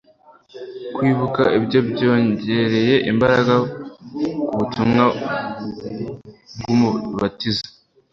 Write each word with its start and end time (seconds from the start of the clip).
Kwibuka 0.95 1.43
ibyo, 1.57 1.79
byongereye 1.89 2.95
imbaraga 3.11 3.55
ku 4.49 4.53
butumwa 4.59 5.05
bw’Umubatiza 6.57 7.65